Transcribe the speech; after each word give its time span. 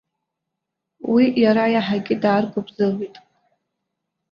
Уи 1.13 1.25
иара 1.43 1.65
иаҳагьы 1.73 2.15
дааргәыбзыӷит. 2.21 3.15